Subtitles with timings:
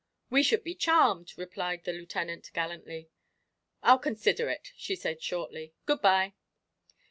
[0.31, 3.11] "We should be charmed," replied the Lieutenant, gallantly.
[3.83, 5.75] "I'll consider it," she said shortly.
[5.85, 6.33] "Good bye!"